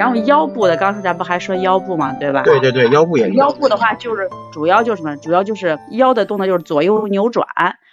[0.00, 2.42] 然后腰部的，刚才咱不还说腰部嘛，对吧？
[2.42, 3.34] 对对对，腰部也有。
[3.34, 5.14] 腰部的话，就是主要就是什么？
[5.18, 7.46] 主要就是腰的动作就是左右扭转。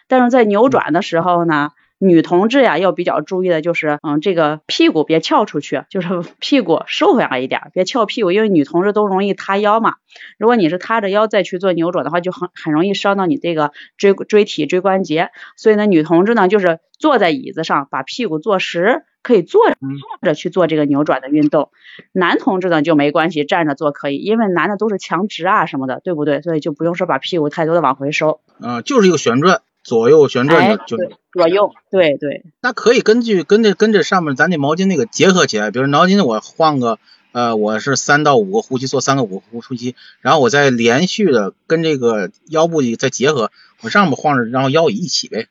[0.07, 9.95] 但是在扭转的时候呢，女同志呀要比较注意的就是，嗯，这个屁股别翘出去，就是屁股收回来一点，别翘屁股，因为女同志都容易塌腰嘛。
[10.38, 15.31] 如果你是塌着腰再去做扭转的话，就很很容易伤到你这个椎椎体椎关节。
[15.58, 19.03] 所以呢，女同志呢就是坐在椅子上，把屁股坐实。
[19.23, 19.76] 可以坐着
[20.21, 21.70] 坐着去做这个扭转的运动，
[22.13, 26.41] 男同志呢就没关系，站着做可以，因为男的都是强直啊什么的，对不对？
[26.41, 28.39] 所以就不用说把屁股太多的往回收。
[28.59, 30.97] 嗯，就是一个旋转，左右旋转的就。
[31.33, 32.44] 左右，对对。
[32.61, 36.97] 那可以根据跟着跟着上面咱那毛巾那个结合起来，比如毛巾我换个
[37.34, 43.52] 呃，我是三到五个呼吸做三个五个呼吸，然后我再连续的跟这个腰部再结合，
[43.84, 45.47] 我上面晃着，然后腰也一起呗，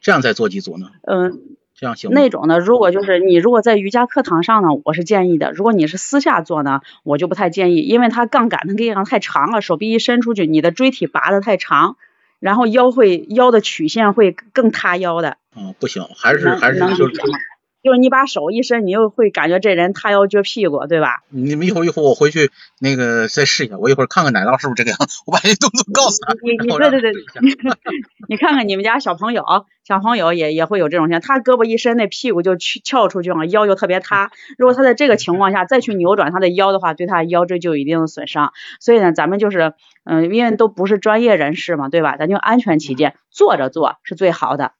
[0.00, 0.90] 这样再做几组呢？
[1.02, 1.40] 嗯。
[1.78, 11.96] 这样行那种呢，如果就是你如果在瑜伽课堂上呢，我是建议的；如果你是私下做呢，我就不太建议，因为它杠杆的力量太长了，手臂一伸出去，你的椎体拔得太长，
[12.40, 15.36] 然后腰会腰的曲线会更塌腰的。
[15.56, 17.08] 嗯，不行，还是还是就。
[17.88, 21.22] 就是你把手一伸，你又会感觉这人塌腰撅屁股，对吧？
[21.30, 26.34] 你们一会儿一会儿我回去那个再试一下，我一会儿看看奶酪是不是这个样，我把这动作告诉他。
[26.42, 27.12] 你你对对对，
[28.28, 29.42] 你看看你们家小朋友，
[29.84, 34.30] 小朋友也也会有这种情况，他胳膊一伸，那屁股就去翘出去了，腰就特别塌。
[34.58, 38.52] 如果他在这个情况下再去扭转他的腰的话，对他腰椎就有一定的损伤。
[38.80, 39.72] 所以呢，咱们就是
[40.04, 42.18] 嗯，因为都不是专业人士嘛，对吧？
[42.18, 44.72] 咱就安全起见，坐着做是最好的。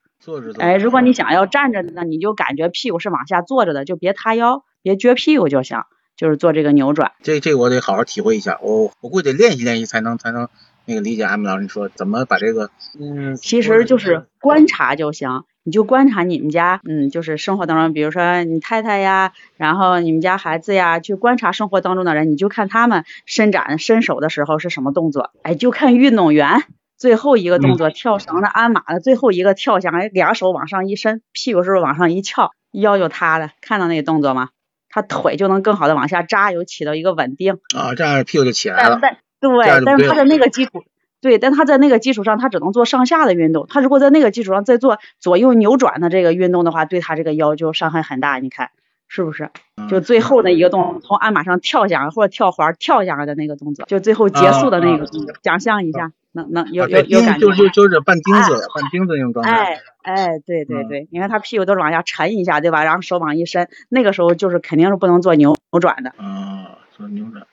[0.59, 5.83] 哎，如果你想要站着的，那你就感觉屁股是往下坐着的，就别塌腰，别撅屁股就行，
[6.17, 7.13] 就是做这个扭转。
[7.23, 10.49] 这这我得好好体会一下，我我估计得练习练习才能才能
[10.85, 26.65] 那个理解 M 老师你说怎么把这个嗯，其实就是观察就行，你就观察你们家嗯，就是生活当中，比如说你太太呀，然后你们家孩子呀，去观察生活当中的人，你就看他们伸展伸手的时候是什么动作，哎，就看运动员。
[26.99, 33.51] 最后一个动作，跳绳的、鞍马的，最后一个跳下来，俩手往上一伸，屁股是不是往上一翘，腰就塌了？
[33.61, 34.49] 看到那个动作吗？
[34.91, 37.59] 他腿就能更好的往下扎，有起到一个稳定。
[37.77, 38.99] 啊，这样屁股就起来了。
[39.01, 40.83] 但对，但是他在那个基础，
[41.21, 43.67] 对，但他在那个基础上，他只能做上下的运动。
[43.69, 48.39] 他如果在那个基础上再做左右扭转的这个运动的话，对他这个腰就伤害很大。
[48.39, 48.71] 你看
[49.07, 49.51] 是不是？
[49.89, 56.11] 就最后那一个动作，从鞍马上跳下来或者跳环跳下来的那个动作，就最后结束的那个动作，想象一下。
[56.39, 59.53] 能能有有有感觉，就是就是半钉子，半钉子那种状态。
[59.53, 62.85] 哎哎，对对对，你看他屁股都是往下沉一下，对吧？
[62.85, 66.11] 然后手往一伸，那个时候就是肯定是不能做扭扭转的。
[66.17, 67.47] 啊，做扭转。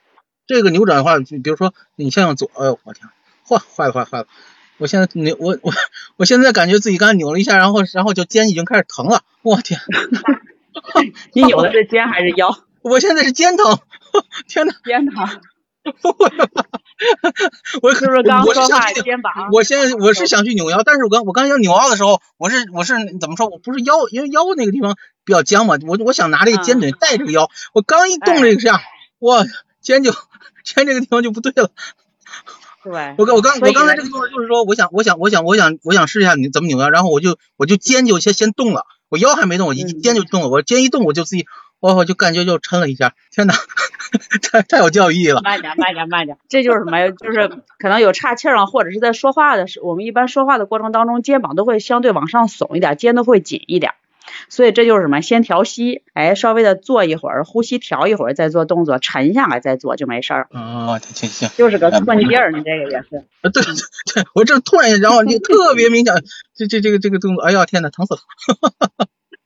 [0.48, 3.10] 这个扭转的话，比如说你像左，哎呦我天，
[3.48, 4.28] 嚯，坏了坏了坏了！
[4.78, 5.74] 我现在扭我我
[6.18, 9.80] 我现在感觉自己刚才扭了一下，然后然后就肩已经开始疼了，我天！
[11.34, 12.58] 你扭的是肩还是腰？
[12.82, 13.80] 我现在是肩疼，
[14.48, 15.28] 天呐，肩疼。
[17.82, 19.50] 我是不是刚说话肩膀？
[19.52, 23.48] 我现在我是想去扭腰，但是我刚我刚要扭腰的时候，我是我是怎么说？
[23.48, 28.82] 我不是腰，因为腰那个地方比较僵嘛，我我想拿这个肩枕带这个腰，我刚一动这个下，
[29.20, 29.46] 哇，
[29.82, 30.12] 肩就
[30.64, 31.70] 肩这个地方就不对了。
[32.84, 33.16] 对。
[33.18, 41.46] 我刚我刚我刚才这个动作就是说，我想我想我想我想我想试一下你怎么扭腰，然后我就我就肩就先先动了，我腰还没动，我一肩就动了，我肩一动我就自己。
[41.80, 43.54] 我我就感觉就沉了一下，天哪，
[44.52, 45.42] 太太有教育意义了。
[45.44, 47.10] 慢点，慢点，慢点，这就是什么呀？
[47.12, 47.48] 就是
[47.80, 53.94] 可能有岔气了，或者是在说话的时，我们一般说话的过程当中，肩膀都会相对往上耸一点，肩都会紧一点。
[54.50, 55.22] 所以这就是什么？
[55.22, 60.48] 先调息，哎，稍微的坐一会儿，呼吸调一会儿，再做动作，沉下来再做就没事儿。
[60.50, 63.18] 哦，行行，就是个寸劲儿，你这个也是。
[63.42, 66.16] 啊，对对，我这突然然后就特别明显，
[66.56, 68.20] 这这这个这个动作，哎呀天哪，疼死了。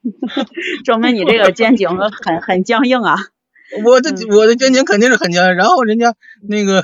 [0.86, 3.18] 证明你这个 肩颈很很僵硬啊！
[3.84, 5.56] 我的我的肩颈肯定是很僵硬。
[5.56, 6.16] 然后人家
[6.48, 6.84] 那个，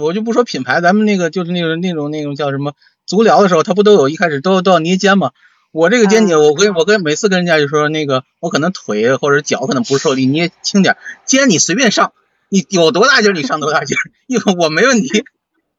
[0.00, 2.72] 我就不说品牌，咱们那个就是那种那种那种叫什么
[3.06, 5.32] 足疗的时候，他不都有一开始都都要捏肩吗？
[5.70, 10.96] 我这个肩颈，我跟我跟每次跟人家就说那个，我可能腿或者脚可能不受力，捏轻点，
[11.26, 12.12] 肩你随便上，
[12.48, 13.96] 你有多大劲你上多大劲，
[14.26, 15.24] 因为我没问题。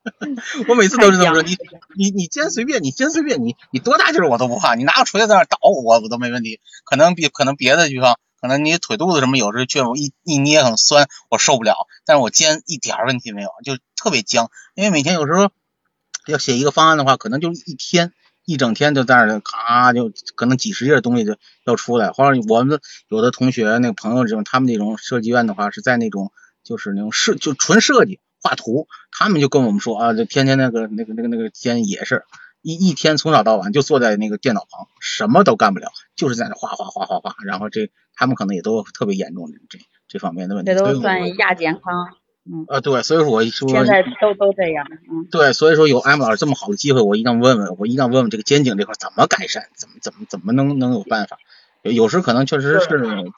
[0.67, 1.57] 我每次都是这么说，你
[1.95, 6.59] 你你肩随便，你肩随便，你你多大劲儿我都不怕，你拿个锤子在那捣我，我都没问题。
[6.85, 11.75] 可能比可能别的地方可能你腿肚子什么有时候觉得我一一捏很酸，我受不了，
[12.05, 14.49] 但是我肩一点问题没有，就特别僵。
[14.75, 15.51] 因为每天有时候
[16.25, 18.13] 要写一个方案的话，可能就一天
[18.45, 21.35] 一整天就在那咔就可能几十页东西就
[21.65, 22.11] 要出来。
[22.11, 22.79] 或者我们
[23.09, 26.31] 有的同学那个朋友这种，他们那种设计院的话是在那种
[26.63, 32.23] 就是那种设就纯设计画图，他们就跟我们说啊，就天天那个那个那个那个肩也是。
[32.61, 37.35] 一一天从早到晚就坐在那个电脑旁，什么都干不了，就是在那画画画画画。
[37.45, 40.73] 然后这他们可能也都特别严重的这这方面的问题。
[40.73, 42.09] 这都算亚健康。
[42.43, 42.65] 嗯。
[42.67, 44.85] 啊，对，所以说我一说现在都都这样。
[45.09, 45.25] 嗯。
[45.31, 51.37] 对，所以说有艾姆老师这么好的机会，我一定要问问，我一定要问问这个肩颈这块怎么改善，怎么怎么怎么能能有办法？
[51.81, 53.31] 有时可能确实是，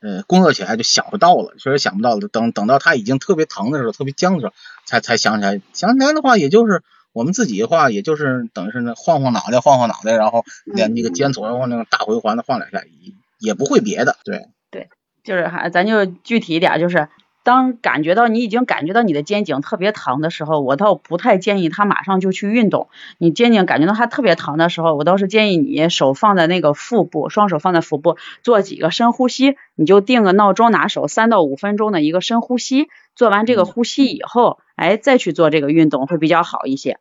[0.00, 2.28] 呃，工作起来就想不到了，确实想不到了。
[2.28, 4.52] 等等到他已经特别疼的时候，特别僵的时候，
[4.86, 5.60] 才才想起来。
[5.72, 6.82] 想起来的话，也就是。
[7.12, 14.16] 我们自己的话，也就是等于是那晃晃脑袋，晃晃脑袋，然后连那个肩左右那个大回环的晃两下，也也不会别的。
[14.22, 14.88] 对对，
[15.24, 17.08] 就是还咱就具体一点，就是
[17.42, 22.88] 当感觉到你已经感觉到你的肩颈特别疼的时候，我倒不太建议他马上就去运动。
[23.18, 29.56] 你肩颈感觉到它特别疼的时候，我倒是建议你手放在那个腹部，双手放在腹部，做几个深呼吸。
[29.74, 32.88] 你就定个闹钟，拿手三到五分钟的一个深呼吸。
[33.14, 36.98] 做完这个呼吸以后，哎，再去做这个运动会比较好一些。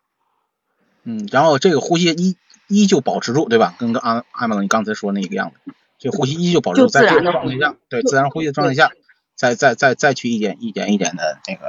[1.04, 2.36] 嗯，然后这个呼吸依
[2.68, 3.76] 依旧保持住，对吧？
[3.78, 8.92] 跟刚安安曼你刚才说那个样子，这呼吸依旧保持住，在这个状态下，对自然呼吸的状态下，
[9.40, 11.62] 再再再再去一点一点一点的那个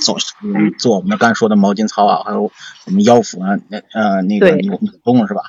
[0.00, 0.18] 做
[0.78, 2.52] 做我们刚才说的毛巾操啊，还有
[2.86, 5.42] 我们腰腹啊，那呃那个扭扭动是吧？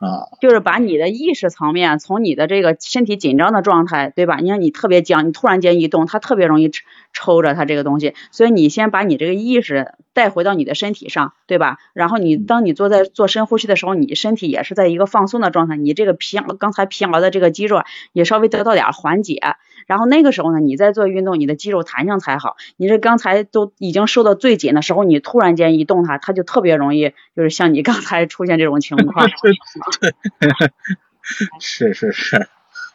[0.00, 4.38] 啊，就是把你的意识层面从你的这个身体紧张的状态，对吧？
[4.38, 6.70] 你看你特别僵，你突然间一动，它特别容易
[7.12, 11.76] 抽着它这个东西，所以你先把你这个意识带回到你的身体上，对吧？
[11.92, 17.82] 然后你当你坐在做深呼吸的时候，你身体也是在一个放松的状态，你这个疲刚才疲劳的这个肌肉
[18.14, 19.38] 也稍微得到点缓解。
[19.86, 22.56] 然后那个时候呢，你再做运动，你的肌肉弹性才好。
[22.76, 29.28] 你这刚才都已经收到最紧的时候，你突然间一动它，它就特别容易，就是像你刚才出现这种情况。
[29.98, 30.14] 对，
[31.58, 32.48] 是是是，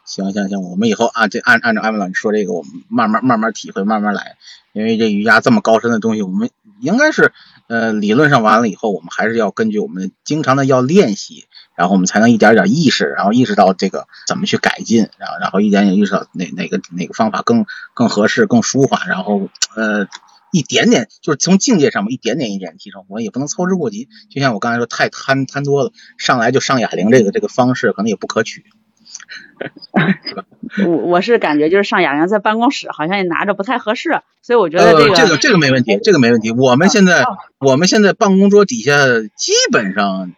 [0.06, 4.38] 行行行，我们以后按这按按照艾文老师说这个，我们慢慢慢慢体会，慢慢来。
[4.74, 6.50] 因为这瑜伽这么高深的东西，我们
[6.82, 7.32] 应该是
[7.68, 11.46] 呃理论上完了以后，我们还是要根据我们经常的要练习。
[11.76, 20.08] 然后我们才能一点点意识，然后意识到这个怎么去改进，然后然后一点点意识到哪哪个哪个方法更更合适、更舒缓，然后呃
[20.56, 24.08] 一点点就是从境界上面一点点一点提升，我也不能操之过急。
[24.30, 28.64] 就像我刚才说，太贪贪多了，上来就上哑铃这个这个方式可能也不可取。
[30.86, 36.52] 我我是感觉就是上哑铃在办公室好像也拿着不太合适，所以我觉得这个这个这个没问题，这个没问题。
[36.52, 37.26] 我们现在
[37.60, 38.94] 我们现在办公桌底下
[39.36, 40.34] 基本上。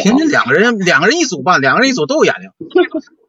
[0.00, 2.50] 平均两个人，两个人一组吧，两个人一组都有哑铃，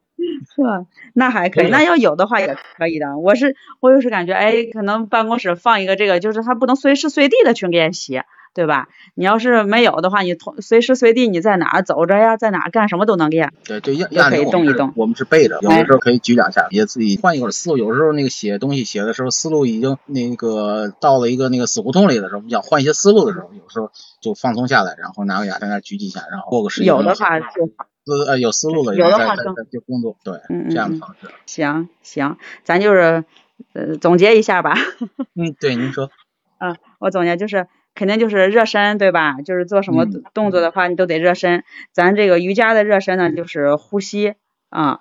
[0.58, 0.86] 是吧？
[1.14, 3.16] 那还可以，那要有的话也可以的。
[3.16, 8.22] 我是我有时感觉，哎，可能办公室放一个这个，就是他不能随时随地的去练习。
[8.54, 8.88] 对吧？
[9.14, 13.52] 你要是没有的话，你同随时随地你在哪走着呀，在哪干什么都能练。
[13.64, 14.92] 对对，哑可以动一动。
[14.96, 17.76] 我们是背着，有的时候可以举两下，也自己换一会儿思路。
[17.76, 26.88] 有时候那个写东西写的时候，思路已经那个到了一个那个死胡同里的时候，想换一些思路的时候，有时候就放松下来，然后拿个哑铃那举几下，然后过个时间。
[26.88, 27.70] 有的话就
[28.16, 29.36] 思呃有思路了，有的话
[29.70, 30.40] 就工作，对，
[30.70, 31.28] 这样的方式。
[31.46, 33.24] 行行，咱就是
[33.74, 34.74] 呃总结一下吧。
[35.36, 36.10] 嗯，对，您说。
[36.58, 37.66] 嗯，我总结就是。
[37.94, 39.42] 肯定就是热身，对吧？
[39.42, 41.64] 就是做什么动作的话，你都得热身。
[41.90, 44.34] 咱这个瑜伽的热身呢，就是呼吸
[44.70, 45.00] 啊，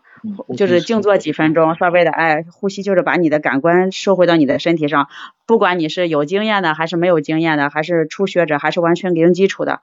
[0.56, 5.08] 就是静坐几分钟，稍微的哎，呼吸就是把你的感官收回到你的身体上。
[5.46, 9.82] 不管你是有经验的，还是没有经验的，还是初学者，还是完全零基础的，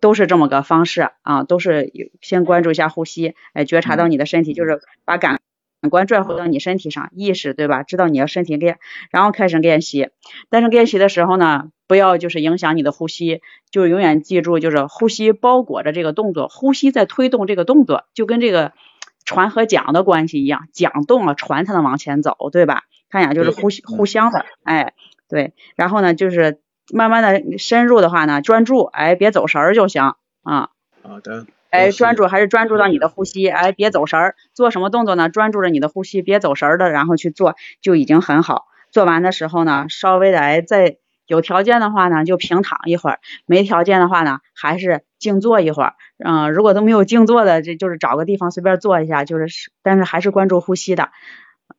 [0.00, 5.40] 都是这么个方式啊，都是先关注一下呼吸，哎，觉察到你的身体，就是把感。
[5.80, 7.82] 感官拽回到你身体上，意识对吧？
[7.82, 8.78] 知道你要身体练，
[9.10, 10.08] 然后开始练习。
[10.48, 18.72] 但是练习的时候呢，不要就是影响你的呼吸，就永远记住，就是呼吸包裹着这个动作，呼吸在推动这个动作，就跟这个
[19.24, 22.84] 船和桨的关系一样，桨动了，船才能往前走，对吧？
[23.08, 24.92] 它俩就是互互相的，哎，
[25.28, 25.54] 对。
[25.76, 26.60] 然后呢，就是
[26.92, 30.70] 慢慢的深入的话呢，专注，哎，别走神儿就行啊。
[31.02, 31.46] 好的。
[31.70, 34.36] 哎，专注还是专注到你的呼吸，哎，别走神儿。
[34.52, 35.28] 做什么动作呢？
[35.28, 38.66] 专注着你的呼吸，别走神儿的，然后去做就已经很好。
[38.92, 43.16] 做完的时候呢，稍微的哎，再有条件的话呢，就平躺一会儿；
[43.46, 45.94] 没条件的话呢，还是静坐一会儿。
[46.22, 49.46] 嗯，如果都没有静坐的，这就是找个地方随便坐一下，就是
[49.82, 51.08] 但是还是关注呼吸的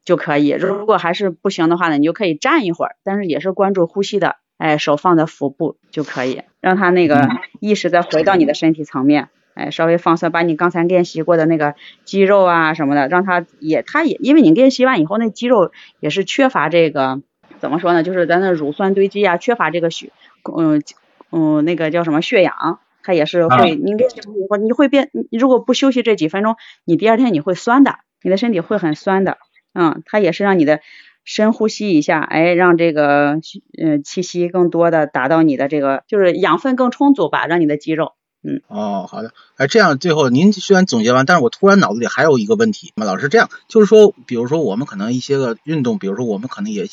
[0.03, 0.49] 就可以。
[0.49, 9.29] 如果还是不行的话呢，你就可以站一会儿，但是也是关注呼吸的，哎，手放在腹部就可以，让他那个意识再回到你的身体层面。
[9.53, 15.71] 哎，稍微放松，把你刚才练习过的那个肌肉啊什么的，让他也，他也，因为你练习完以后，那肌肉
[16.01, 17.21] 也是缺乏这个，
[17.59, 18.03] 怎么说呢？
[18.03, 20.11] 就是咱的乳酸堆积啊，缺乏这个血，
[20.57, 20.83] 嗯
[21.31, 29.37] 嗯，那个叫什么血氧，它也是会，你练习以后你会变，你如果不休息这几分钟，你第二天你会酸的，你的身体会很酸的，
[29.75, 30.79] 嗯，它也是让你的
[31.23, 33.39] 深呼吸一下，哎，让这个
[33.79, 38.13] 嗯气息更多的达到你的这个，就是养分更充足吧，让你的肌肉。
[38.43, 38.61] 嗯。
[38.67, 46.85] 哦，好的，哎，这样最后您虽然总结完，但是我突然脑子里还有一个问题，那么老师这样，就是说，比如说我们可能一些个运动，比如说我们可能也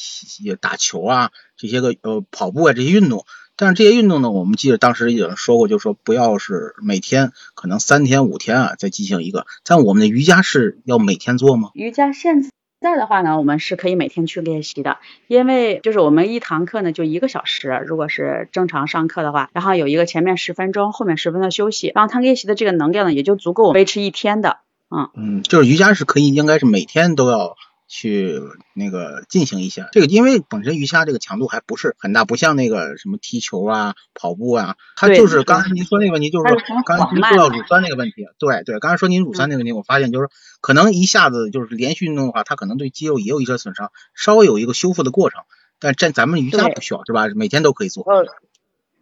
[0.43, 3.25] 也打球啊，这些个呃跑步啊这些运动，
[3.63, 11.71] 但是这些运动呢，我们记得当时有人说过，就是说不要是每天可能三天五天啊再进行一个，但我们的瑜伽是要每天做吗？
[11.75, 12.43] 瑜伽现
[12.81, 24.59] 在的话呢，我们是可以每天去练习的，因为就是我们一堂课呢就一个小时，如果是正常上课的话，然后有一个前面十分钟，后面十分钟休息，然后他练习的这个能量呢也就足够维持一天的，
[24.91, 27.55] 嗯嗯，就是瑜伽是可以，应该是每天都要。
[27.95, 28.41] 去
[28.73, 29.91] 那个进行一下。
[29.93, 40.31] 这个，因为本身瑜伽这个强度还不是很大，不像那个什么踢球啊、跑步啊，它就是刚才您说那个问题，就是说刚才您说到乳酸那个问题，对对，刚才说您乳酸那个问题，我发现就是
[40.63, 45.43] 可能一下子就是连续运动的话，它可能对肌肉也有一些损伤，稍微有一个修复的过程，
[45.79, 47.27] 但这咱们瑜伽不需要是吧？
[47.37, 48.07] 每天都可以做。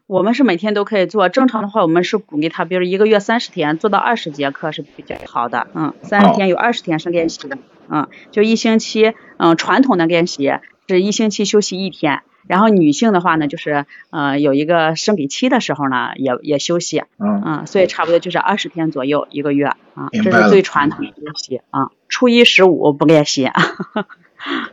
[0.08, 7.56] 我们是每天都可以做，正常的话我们是鼓励他，比如一个月三十天做到二十节课是比较好的，嗯，三十天有二十天是练习的，
[7.90, 10.52] 嗯，就一星期，嗯，传统的练习
[10.88, 23.50] 是一星期休息一天，然后女性的话呢，就是呃有一个生理期的时候呢，也也休息，嗯，嗯，所以差不多就是二十天左右一个月，啊，这是最传统的练习啊，初一十五不练习，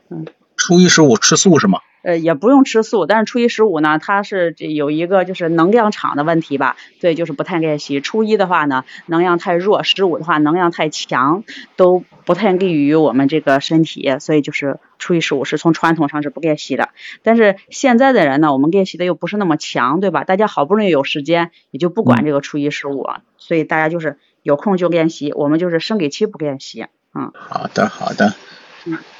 [0.09, 1.79] 嗯， 初一十五吃素是吗？
[2.07, 7.99] 呃，也不用吃素，但是初一十五呢，它是这有一个就是能量场的问题吧，所以就是不太练习。
[7.99, 11.43] 初一的话呢，能量太弱；十五的话，能量太强，
[11.75, 16.91] 都不太利于我们这个身体，所以就是初一十五是从传统上是不练习的。
[17.23, 20.23] 但是现在的人呢，我们练习的又不是那么强，对吧？
[20.23, 23.05] 大家好不容易有时间，也就不管这个初一十五，
[23.37, 27.33] 所以大家就是有空就练习，我们就是生理期不练习，嗯。
[27.33, 28.33] 好的，好的。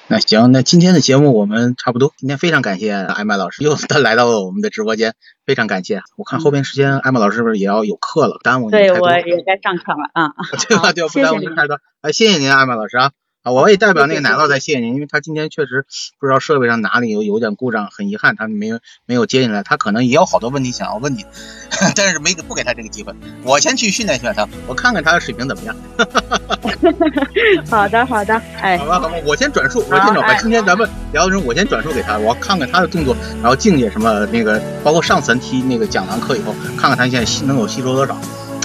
[0.08, 2.14] 那行，那今天的节目我们差不多。
[2.18, 5.14] 今天非常感谢艾玛老师又 来到了我们的直播间，
[5.46, 6.02] 非常感谢。
[6.18, 8.40] 我看后边时间，艾玛老师是不是也要有课了？
[8.44, 10.34] 耽误对，我也该上课了啊。
[10.68, 10.94] 对吧？
[10.94, 11.80] 对，不耽误您太多。
[12.02, 13.12] 哎，谢谢您，艾玛老师啊。
[13.52, 15.86] 我也代表那个奶酪再谢谢您，因为他今天确实
[16.20, 21.26] 不知道设备上哪里有有点故障，很遗憾他没有没有接进来，他可能也有好多问题想要问你，
[21.96, 23.14] 但是没不给他这个机会。
[23.44, 25.76] 我先去训练训练他，我看看他的水平怎么样。
[27.70, 30.38] 好的好的，哎，好吧好吧，我先转述，我先转。
[30.40, 38.16] 今天咱们聊的时候，我先转述给他，我看看他的动作，然后境界什么那个，包括上次踢那个讲堂课以后，看看他现在吸能有吸收多少，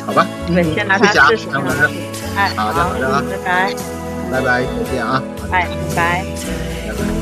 [0.06, 0.26] 好吧？
[0.46, 1.46] 对，先拿他试试。
[2.36, 4.01] 哎，好的好的，拜拜。
[4.32, 5.22] 拜拜再见啊。
[5.52, 6.24] 诶拜拜。
[6.88, 7.21] 拜拜。